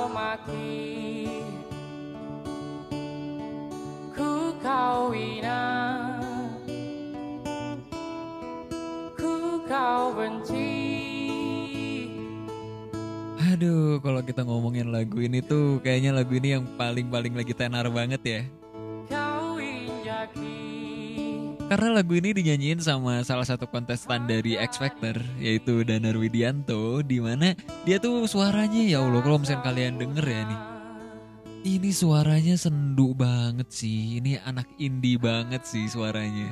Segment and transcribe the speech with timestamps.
[0.00, 1.28] kau maki
[4.16, 5.60] Ku kau hina
[9.12, 10.72] Ku kau benci
[13.52, 18.22] Aduh, kalau kita ngomongin lagu ini tuh kayaknya lagu ini yang paling-paling lagi tenar banget
[18.24, 18.40] ya.
[21.70, 27.22] Karena lagu ini dinyanyiin sama salah satu kontestan dari X Factor yaitu Danar Widianto di
[27.22, 27.54] mana
[27.86, 30.60] dia tuh suaranya ya Allah kalau misalnya kalian denger ya nih.
[31.60, 34.18] Ini suaranya sendu banget sih.
[34.18, 36.50] Ini anak indie banget sih suaranya.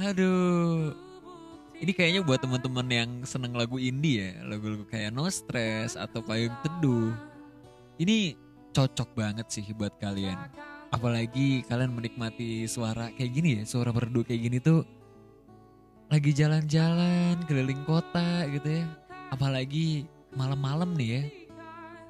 [0.00, 0.96] Aduh.
[1.76, 6.56] Ini kayaknya buat teman-teman yang seneng lagu indie ya, lagu-lagu kayak No Stress atau Payung
[6.64, 7.12] Teduh.
[8.00, 8.32] Ini
[8.72, 10.40] cocok banget sih buat kalian.
[10.88, 14.88] Apalagi kalian menikmati suara kayak gini ya, suara merdu kayak gini tuh
[16.08, 18.84] lagi jalan-jalan keliling kota gitu ya.
[19.28, 21.22] Apalagi malam-malam nih ya.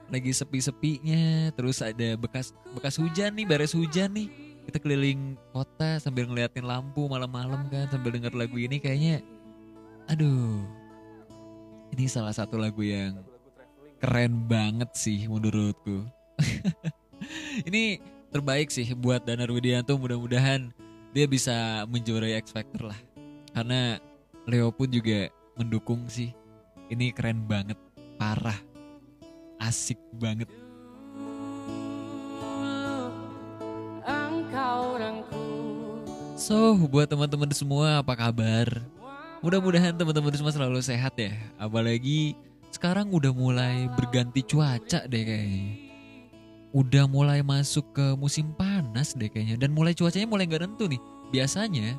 [0.08, 4.30] Lagi sepi-sepinya, terus ada bekas bekas hujan nih, beres hujan nih.
[4.64, 9.20] Kita keliling kota sambil ngeliatin lampu malam-malam kan, sambil denger lagu ini kayaknya
[10.08, 10.64] aduh.
[11.92, 13.20] Ini salah satu lagu yang
[14.00, 16.04] keren banget sih menurutku.
[17.68, 20.72] ini terbaik sih buat Danar Widianto mudah-mudahan
[21.16, 23.00] dia bisa menjuarai X Factor lah.
[23.52, 23.96] Karena
[24.44, 26.32] Leo pun juga mendukung sih.
[26.88, 27.76] Ini keren banget,
[28.16, 28.56] parah.
[29.60, 30.48] Asik banget.
[36.38, 38.80] So, buat teman-teman semua apa kabar?
[39.44, 41.34] Mudah-mudahan teman-teman semua selalu sehat ya.
[41.60, 42.38] Apalagi
[42.72, 45.87] sekarang udah mulai berganti cuaca deh kayaknya.
[46.70, 49.56] Udah mulai masuk ke musim panas deh kayaknya.
[49.56, 51.00] Dan mulai cuacanya mulai gak nentu nih.
[51.32, 51.96] Biasanya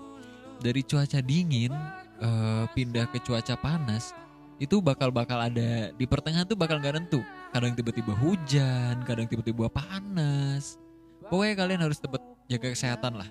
[0.62, 1.74] dari cuaca dingin
[2.22, 4.13] eh, pindah ke cuaca panas
[4.59, 7.24] itu bakal-bakal ada di pertengahan tuh bakal gak nentu.
[7.50, 10.78] Kadang tiba-tiba hujan, kadang tiba-tiba panas.
[11.25, 13.30] Pokoknya kalian harus tetap jaga kesehatan lah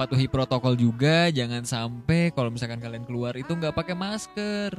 [0.00, 4.72] patuhi protokol juga jangan sampai kalau misalkan kalian keluar itu nggak pakai masker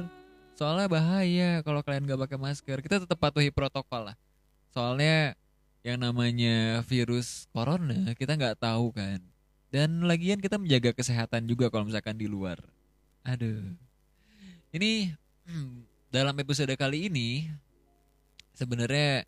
[0.58, 4.18] soalnya bahaya kalau kalian nggak pakai masker kita tetap patuhi protokol lah
[4.74, 5.38] soalnya
[5.82, 9.18] yang namanya virus corona kita nggak tahu kan.
[9.72, 12.60] Dan lagian kita menjaga kesehatan juga kalau misalkan di luar.
[13.24, 13.72] Aduh.
[14.72, 15.12] Ini
[15.48, 17.48] hmm, dalam episode kali ini
[18.52, 19.24] sebenarnya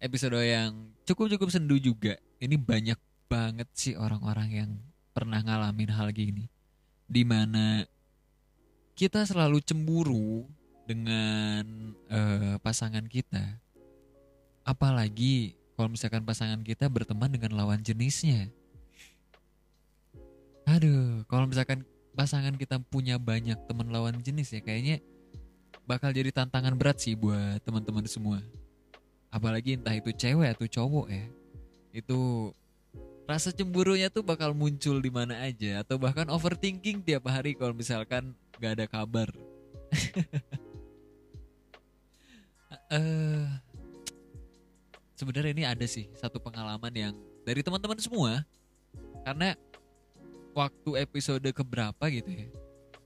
[0.00, 2.16] episode yang cukup cukup sendu juga.
[2.40, 4.70] Ini banyak banget sih orang-orang yang
[5.16, 6.46] pernah ngalamin hal gini.
[7.10, 7.82] Di mana
[8.94, 10.44] kita selalu cemburu
[10.84, 13.58] dengan eh, pasangan kita.
[14.60, 18.52] Apalagi kalau misalkan pasangan kita berteman dengan lawan jenisnya.
[20.68, 25.00] Aduh kalau misalkan pasangan kita punya banyak teman lawan jenis ya kayaknya
[25.88, 28.44] bakal jadi tantangan berat sih buat teman-teman semua.
[29.32, 31.24] Apalagi entah itu cewek atau cowok ya.
[31.96, 32.52] Itu
[33.24, 38.36] rasa cemburunya tuh bakal muncul di mana aja atau bahkan overthinking tiap hari kalau misalkan
[38.60, 39.32] gak ada kabar.
[42.90, 43.46] Eh,
[45.20, 47.12] Sebenarnya ini ada sih satu pengalaman yang
[47.44, 48.40] dari teman-teman semua.
[49.20, 49.52] Karena
[50.56, 52.48] waktu episode keberapa gitu ya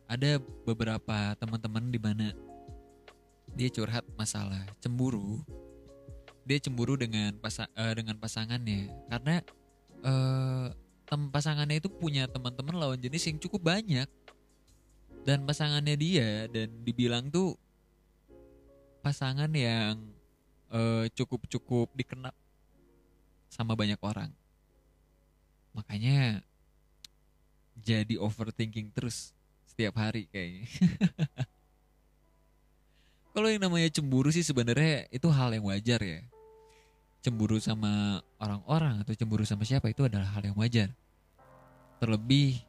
[0.07, 2.31] ada beberapa teman-teman di mana
[3.51, 5.43] dia curhat masalah cemburu.
[6.47, 8.95] Dia cemburu dengan pasa eh, dengan pasangannya.
[9.11, 9.43] Karena
[10.07, 10.67] eh
[11.11, 14.07] tem pasangannya itu punya teman-teman lawan jenis yang cukup banyak.
[15.27, 17.59] Dan pasangannya dia dan dibilang tuh
[19.03, 20.14] pasangan yang
[20.73, 22.33] eh, cukup-cukup dikenal
[23.51, 24.31] sama banyak orang
[25.75, 26.41] makanya
[27.83, 29.35] jadi overthinking terus
[29.67, 30.71] setiap hari kayaknya
[33.35, 36.23] kalau yang namanya cemburu sih sebenarnya itu hal yang wajar ya
[37.25, 40.93] cemburu sama orang-orang atau cemburu sama siapa itu adalah hal yang wajar.
[41.97, 42.61] Terlebih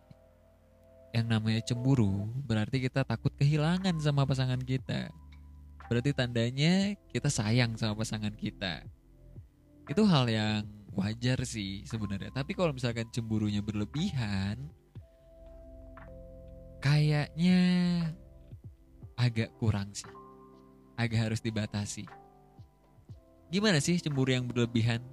[1.11, 5.11] yang namanya cemburu berarti kita takut kehilangan sama pasangan kita.
[5.85, 8.81] Berarti tandanya kita sayang sama pasangan kita.
[9.85, 10.65] Itu hal yang
[10.97, 12.33] wajar sih sebenarnya.
[12.33, 14.57] Tapi kalau misalkan cemburunya berlebihan,
[16.81, 17.61] kayaknya
[19.13, 20.09] agak kurang sih.
[20.95, 22.07] Agak harus dibatasi.
[23.51, 25.03] Gimana sih cemburu yang berlebihan?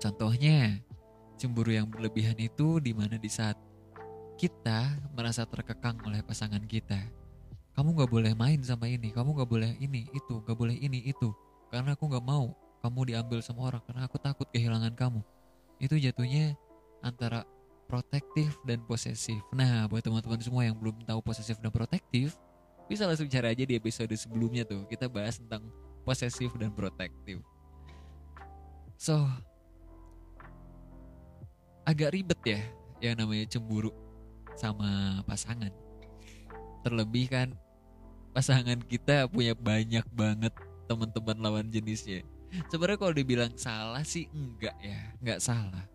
[0.00, 0.80] Contohnya,
[1.36, 3.60] cemburu yang berlebihan itu di mana di saat
[4.40, 7.19] kita merasa terkekang oleh pasangan kita.
[7.78, 11.30] Kamu gak boleh main sama ini, kamu gak boleh ini, itu, gak boleh ini, itu.
[11.70, 12.52] Karena aku gak mau
[12.82, 15.20] kamu diambil sama orang, karena aku takut kehilangan kamu.
[15.78, 16.58] Itu jatuhnya
[17.00, 17.46] antara
[17.90, 19.40] protektif dan posesif.
[19.50, 22.38] Nah, buat teman-teman semua yang belum tahu posesif dan protektif,
[22.90, 24.86] bisa langsung cari aja di episode sebelumnya tuh.
[24.86, 25.66] Kita bahas tentang
[26.02, 27.42] posesif dan protektif.
[28.98, 29.26] So,
[31.86, 32.60] agak ribet ya
[33.00, 33.90] yang namanya cemburu
[34.54, 35.89] sama pasangan.
[36.80, 37.48] Terlebih kan
[38.30, 40.54] pasangan kita punya banyak banget
[40.86, 42.24] teman-teman lawan jenisnya.
[42.66, 45.86] Sebenarnya kalau dibilang salah sih enggak ya, enggak salah.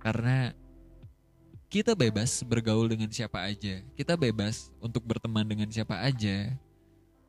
[0.00, 0.52] Karena
[1.68, 3.82] kita bebas bergaul dengan siapa aja.
[3.98, 6.54] Kita bebas untuk berteman dengan siapa aja.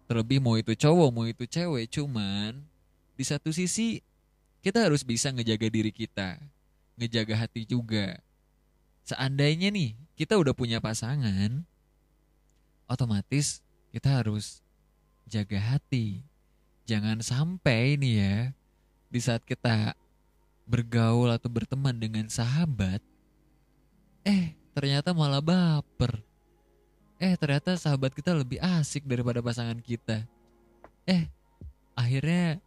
[0.05, 2.61] Terlebih mau itu cowok, mau itu cewek, cuman
[3.17, 4.05] di satu sisi
[4.61, 6.37] kita harus bisa ngejaga diri kita,
[6.93, 8.21] ngejaga hati juga.
[9.01, 11.65] Seandainya nih kita udah punya pasangan,
[12.85, 14.61] otomatis kita harus
[15.25, 16.21] jaga hati.
[16.85, 18.35] Jangan sampai nih ya
[19.09, 19.97] di saat kita
[20.65, 23.01] bergaul atau berteman dengan sahabat,
[24.25, 26.21] eh ternyata malah baper.
[27.21, 30.25] Eh ternyata sahabat kita lebih asik daripada pasangan kita.
[31.07, 31.29] Eh
[31.95, 32.59] akhirnya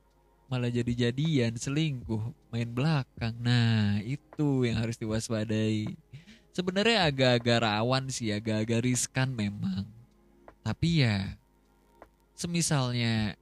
[0.49, 3.37] malah jadi-jadian selingkuh main belakang.
[3.39, 5.93] Nah itu yang harus diwaspadai.
[6.57, 9.98] Sebenarnya agak-agak rawan sih, agak-agak riskan memang.
[10.63, 11.37] Tapi ya
[12.39, 13.35] semisalnya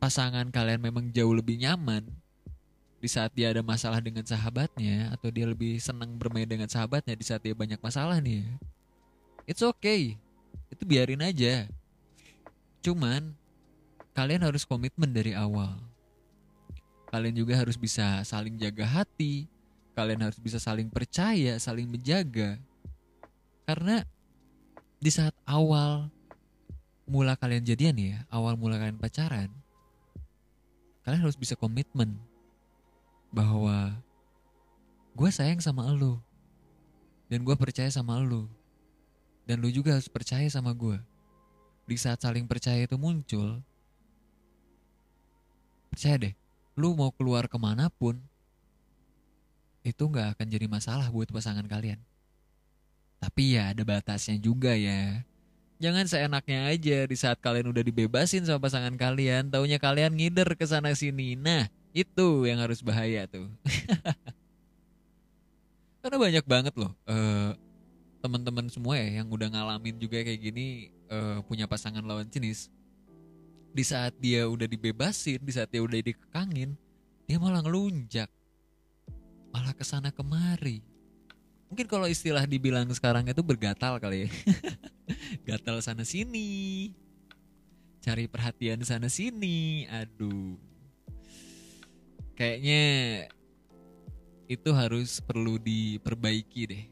[0.00, 2.04] pasangan kalian memang jauh lebih nyaman
[3.04, 7.24] di saat dia ada masalah dengan sahabatnya atau dia lebih senang bermain dengan sahabatnya di
[7.24, 8.48] saat dia banyak masalah nih ya.
[9.44, 10.16] It's okay.
[10.72, 11.68] Itu biarin aja.
[12.80, 13.36] Cuman
[14.16, 15.76] kalian harus komitmen dari awal.
[17.12, 19.44] Kalian juga harus bisa saling jaga hati.
[19.92, 22.56] Kalian harus bisa saling percaya, saling menjaga.
[23.68, 24.00] Karena
[25.04, 26.08] di saat awal
[27.04, 29.52] mula kalian jadian ya, awal mula kalian pacaran,
[31.04, 32.16] kalian harus bisa komitmen
[33.28, 33.92] bahwa
[35.12, 36.16] gue sayang sama lu
[37.28, 38.48] dan gue percaya sama lu
[39.44, 40.96] dan lu juga harus percaya sama gue
[41.84, 43.60] di saat saling percaya itu muncul
[45.92, 46.34] percaya deh
[46.80, 48.16] lu mau keluar ke mana pun
[49.84, 52.00] itu nggak akan jadi masalah buat pasangan kalian
[53.24, 55.24] tapi ya ada batasnya juga ya
[55.82, 60.64] Jangan seenaknya aja di saat kalian udah dibebasin sama pasangan kalian, taunya kalian ngider ke
[60.64, 61.34] sana sini.
[61.34, 63.50] Nah, itu yang harus bahaya tuh.
[66.00, 67.56] Karena banyak banget loh uh,
[68.24, 72.72] teman-teman semua ya yang udah ngalamin juga kayak gini uh, punya pasangan lawan jenis.
[73.74, 76.78] Di saat dia udah dibebasin, di saat dia udah dikekangin,
[77.26, 78.30] dia malah ngelunjak.
[79.50, 80.93] Malah ke sana kemari.
[81.74, 84.28] Mungkin kalau istilah dibilang sekarang itu bergatal kali ya.
[85.50, 86.94] gatal sana sini.
[87.98, 89.82] Cari perhatian sana sini.
[89.90, 90.54] Aduh.
[92.38, 92.82] Kayaknya
[94.46, 96.84] itu harus perlu diperbaiki deh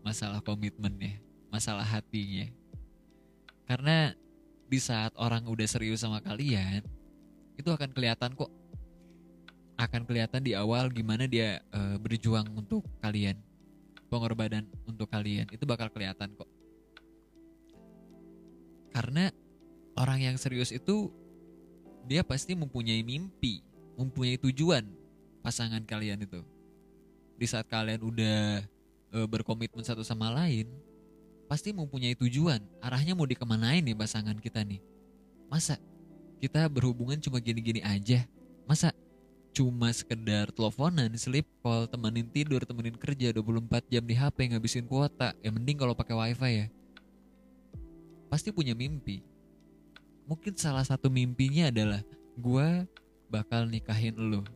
[0.00, 1.20] masalah komitmennya
[1.52, 2.48] masalah hatinya.
[3.68, 4.16] Karena
[4.72, 6.80] di saat orang udah serius sama kalian
[7.60, 8.48] itu akan kelihatan kok.
[9.76, 13.36] Akan kelihatan di awal gimana dia uh, berjuang untuk kalian
[14.10, 16.50] pengorbanan untuk kalian itu bakal kelihatan kok
[18.90, 19.30] karena
[19.94, 21.14] orang yang serius itu
[22.10, 23.62] dia pasti mempunyai mimpi,
[23.94, 24.82] mempunyai tujuan
[25.46, 26.42] pasangan kalian itu.
[27.38, 28.66] Di saat kalian udah
[29.14, 30.68] e, berkomitmen satu sama lain,
[31.46, 32.60] pasti mempunyai tujuan.
[32.82, 34.82] Arahnya mau dikemanain nih pasangan kita nih.
[35.46, 35.78] Masa
[36.42, 38.26] kita berhubungan cuma gini-gini aja?
[38.66, 38.90] Masa
[39.50, 45.34] cuma sekedar teleponan, sleep call, temenin tidur, temenin kerja 24 jam di HP ngabisin kuota.
[45.42, 46.66] Ya mending kalau pakai wifi ya
[48.30, 49.26] pasti punya mimpi.
[50.30, 52.00] Mungkin salah satu mimpinya adalah
[52.38, 52.86] gue
[53.26, 54.46] bakal nikahin lo.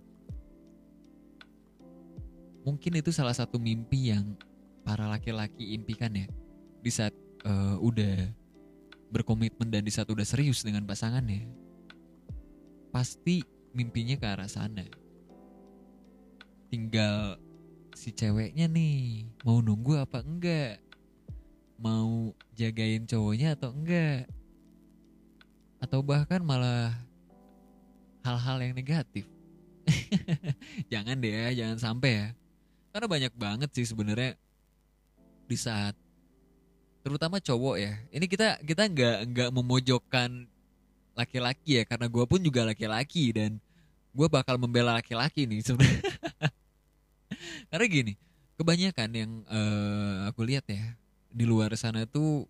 [2.63, 4.39] Mungkin itu salah satu mimpi yang
[4.87, 6.31] para laki-laki impikan ya
[6.81, 7.13] di saat
[7.45, 8.31] uh, udah
[9.11, 11.51] berkomitmen dan di saat udah serius dengan pasangannya.
[12.95, 13.43] Pasti
[13.75, 14.87] mimpinya ke arah sana.
[16.71, 17.37] Tinggal
[17.95, 20.79] si ceweknya nih mau nunggu apa enggak,
[21.79, 24.31] mau jagain cowoknya atau enggak,
[25.83, 26.95] atau bahkan malah
[28.23, 29.27] hal-hal yang negatif.
[30.93, 32.29] jangan deh ya, jangan sampai ya.
[32.95, 34.39] Karena banyak banget sih sebenarnya
[35.45, 35.99] di saat
[37.05, 37.93] terutama cowok ya.
[38.15, 40.49] Ini kita kita nggak nggak memojokkan
[41.15, 43.63] laki-laki ya karena gue pun juga laki-laki dan
[44.15, 46.03] gue bakal membela laki-laki nih sebenarnya.
[47.71, 48.13] karena gini,
[48.55, 50.95] kebanyakan yang eh, aku lihat ya
[51.35, 52.47] di luar sana tuh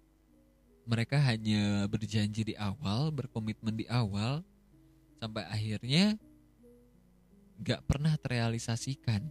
[0.85, 4.45] mereka hanya berjanji di awal, berkomitmen di awal
[5.17, 6.21] sampai akhirnya
[7.65, 9.25] gak pernah terrealisasikan.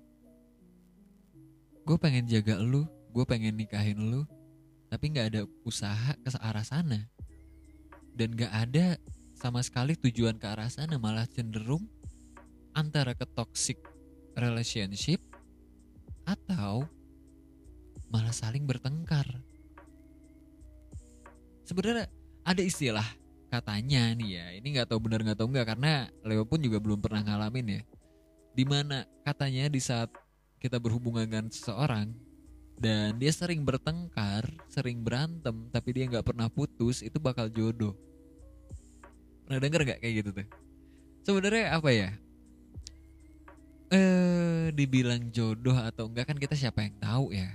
[1.86, 4.26] Gue pengen jaga lu, gue pengen nikahin lu,
[4.90, 7.06] tapi gak ada usaha ke arah sana.
[8.18, 8.98] Dan gak ada
[9.44, 11.84] sama sekali tujuan ke arah sana, malah cenderung
[12.72, 13.76] antara ke toxic
[14.40, 15.20] relationship
[16.24, 16.88] atau
[18.08, 19.28] malah saling bertengkar.
[21.68, 22.08] Sebenarnya
[22.48, 23.04] ada istilah
[23.52, 27.04] katanya nih ya, ini nggak tahu benar nggak tahu nggak karena Leo pun juga belum
[27.04, 27.82] pernah ngalamin ya.
[28.56, 30.08] Di mana katanya di saat
[30.64, 32.16] kita berhubungan dengan seseorang
[32.80, 37.92] dan dia sering bertengkar, sering berantem, tapi dia nggak pernah putus, itu bakal jodoh.
[39.54, 40.48] Pernah denger nggak kayak gitu tuh?
[41.30, 42.10] Sebenarnya apa ya?
[43.94, 47.54] Eh, dibilang jodoh atau enggak kan kita siapa yang tahu ya.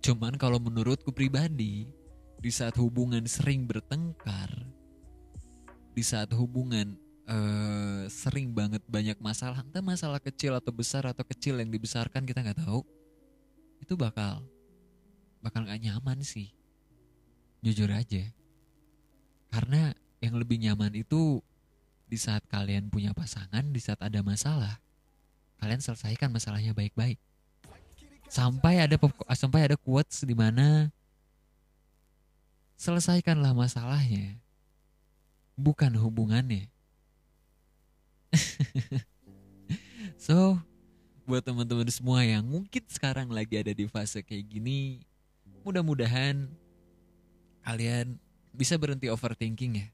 [0.00, 1.92] Cuman kalau menurutku pribadi,
[2.40, 4.48] di saat hubungan sering bertengkar,
[5.92, 6.96] di saat hubungan
[7.28, 12.40] eh, sering banget banyak masalah, entah masalah kecil atau besar atau kecil yang dibesarkan kita
[12.40, 12.80] nggak tahu,
[13.84, 14.40] itu bakal
[15.44, 16.48] bakal nggak nyaman sih,
[17.60, 18.24] jujur aja.
[19.52, 19.92] Karena
[20.26, 21.38] yang lebih nyaman itu
[22.06, 24.78] di saat kalian punya pasangan, di saat ada masalah,
[25.58, 27.18] kalian selesaikan masalahnya baik-baik.
[28.26, 28.98] Sampai ada
[29.38, 30.90] sampai ada quotes di mana
[32.74, 34.38] selesaikanlah masalahnya,
[35.54, 36.70] bukan hubungannya.
[40.26, 40.58] so,
[41.26, 45.02] buat teman-teman semua yang mungkin sekarang lagi ada di fase kayak gini,
[45.66, 46.46] mudah-mudahan
[47.66, 48.14] kalian
[48.54, 49.88] bisa berhenti overthinking ya.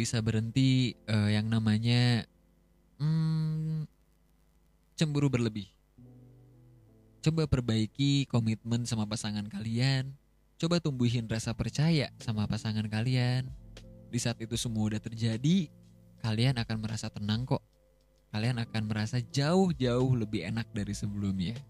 [0.00, 2.24] Bisa berhenti eh, yang namanya
[2.96, 3.84] hmm,
[4.96, 5.68] cemburu berlebih.
[7.20, 10.16] Coba perbaiki komitmen sama pasangan kalian.
[10.56, 13.44] Coba tumbuhin rasa percaya sama pasangan kalian.
[14.08, 15.68] Di saat itu semua udah terjadi,
[16.24, 17.60] kalian akan merasa tenang kok.
[18.32, 21.60] Kalian akan merasa jauh-jauh lebih enak dari sebelumnya.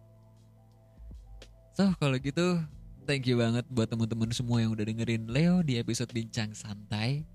[1.75, 2.63] So, kalau gitu,
[3.11, 7.27] thank you banget buat teman-teman semua yang udah dengerin Leo di episode Bincang Santai.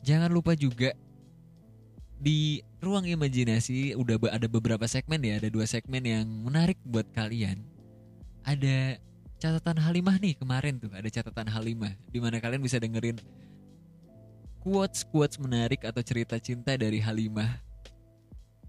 [0.00, 0.96] Jangan lupa juga
[2.20, 7.64] di ruang imajinasi udah ada beberapa segmen ya, ada dua segmen yang menarik buat kalian.
[8.44, 9.00] Ada
[9.40, 13.16] catatan Halimah nih kemarin tuh, ada catatan Halimah di mana kalian bisa dengerin
[14.60, 17.60] quotes quotes menarik atau cerita cinta dari Halimah.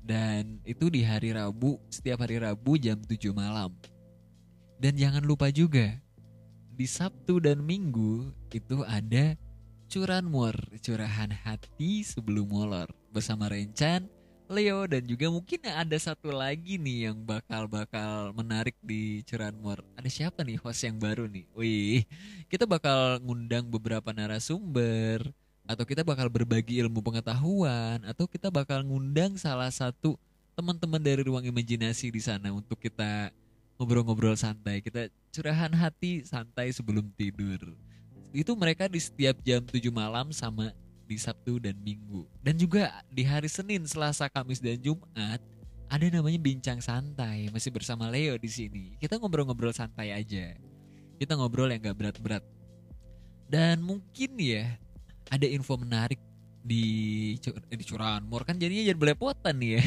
[0.01, 3.69] Dan itu di hari Rabu, setiap hari Rabu jam 7 malam.
[4.81, 5.93] Dan jangan lupa juga
[6.73, 9.38] di Sabtu dan Minggu itu ada
[9.91, 14.07] curanmor, curahan hati sebelum molor bersama Rencan,
[14.48, 19.83] Leo dan juga mungkin ada satu lagi nih yang bakal-bakal menarik di curanmor.
[20.00, 21.43] Ada siapa nih host yang baru nih?
[21.51, 22.07] Wih,
[22.48, 25.27] kita bakal ngundang beberapa narasumber
[25.67, 30.15] atau kita bakal berbagi ilmu pengetahuan atau kita bakal ngundang salah satu
[30.55, 33.27] teman-teman dari ruang imajinasi di sana untuk kita
[33.75, 34.79] ngobrol-ngobrol santai.
[34.79, 37.90] Kita curahan hati santai sebelum tidur.
[38.31, 40.71] Itu mereka di setiap jam 7 malam sama
[41.03, 42.23] di Sabtu dan Minggu.
[42.39, 45.43] Dan juga di hari Senin, Selasa, Kamis dan Jumat
[45.91, 48.95] ada namanya bincang santai masih bersama Leo di sini.
[48.95, 50.55] Kita ngobrol-ngobrol santai aja.
[51.19, 52.43] Kita ngobrol yang gak berat-berat.
[53.51, 54.79] Dan mungkin ya
[55.27, 56.23] ada info menarik
[56.63, 59.83] di eh, di Curanmor kan jadinya jadi belepotan nih ya.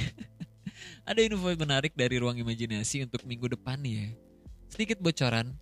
[1.09, 4.09] ada info menarik dari ruang imajinasi untuk minggu depan nih ya.
[4.69, 5.57] Sedikit bocoran.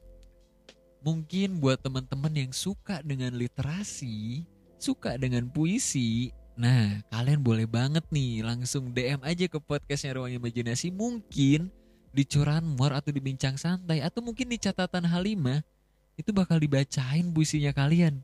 [1.03, 4.47] Mungkin buat teman-teman yang suka dengan literasi,
[4.79, 10.95] suka dengan puisi, nah kalian boleh banget nih langsung DM aja ke podcastnya Ruang Imajinasi
[10.95, 11.75] mungkin
[12.15, 15.67] di Curanmor atau di Bincang Santai atau mungkin di catatan Halimah
[16.15, 18.23] itu bakal dibacain puisinya kalian.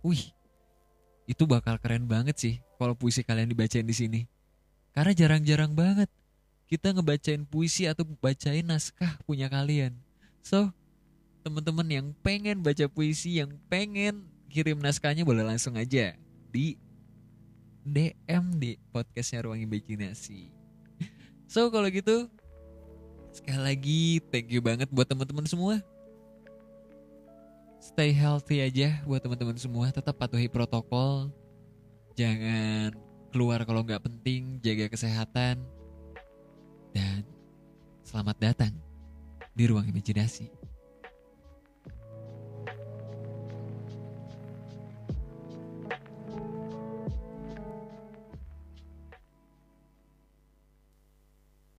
[0.00, 0.32] Wih,
[1.28, 4.20] itu bakal keren banget sih kalau puisi kalian dibacain di sini.
[4.96, 6.08] Karena jarang-jarang banget
[6.72, 9.92] kita ngebacain puisi atau bacain naskah punya kalian.
[10.40, 10.72] So,
[11.48, 16.12] teman-teman yang pengen baca puisi, yang pengen kirim naskahnya boleh langsung aja
[16.52, 16.76] di
[17.88, 20.52] DM di podcastnya Ruang Imajinasi.
[21.48, 22.28] So kalau gitu
[23.32, 25.80] sekali lagi thank you banget buat teman-teman semua.
[27.80, 29.88] Stay healthy aja buat teman-teman semua.
[29.88, 31.32] Tetap patuhi protokol.
[32.12, 32.92] Jangan
[33.32, 34.60] keluar kalau nggak penting.
[34.60, 35.64] Jaga kesehatan.
[36.92, 37.24] Dan
[38.04, 38.76] selamat datang
[39.56, 40.57] di ruang imajinasi.